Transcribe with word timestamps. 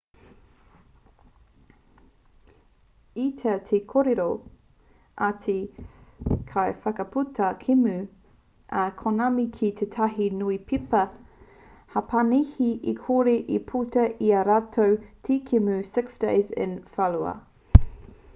i 3.23 3.25
tau 3.41 3.59
te 3.71 3.79
kōrero 3.91 4.25
a 5.25 5.27
te 5.43 5.55
kaiwhakaputa 6.53 7.49
kēmu 7.65 7.93
a 8.83 8.85
konami 9.03 9.45
ki 9.59 9.69
tētahi 9.81 10.29
niupepa 10.39 11.01
hapanihi 11.97 12.71
e 12.93 12.95
kore 13.03 13.35
e 13.59 13.59
puta 13.73 14.07
i 14.29 14.31
ā 14.39 14.43
rātou 14.51 14.97
te 15.29 15.37
kēmu 15.51 15.77
six 15.95 16.17
days 16.25 16.55
in 16.67 16.75
fallujah 16.97 17.85